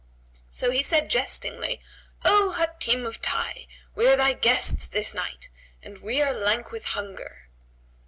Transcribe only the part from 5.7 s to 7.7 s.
and we are lank with hunger."